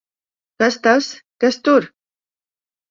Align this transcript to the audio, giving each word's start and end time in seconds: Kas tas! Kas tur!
Kas 0.63 0.79
tas! 0.87 1.11
Kas 1.45 1.61
tur! 1.65 1.91